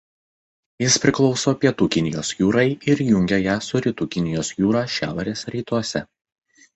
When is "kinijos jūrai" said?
1.95-2.63